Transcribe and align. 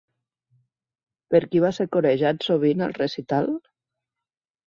Per 1.33 1.41
qui 1.51 1.59
va 1.65 1.69
ser 1.79 1.85
corejat 1.97 2.47
sovint 2.47 2.83
el 2.87 2.97
recital? 3.01 3.53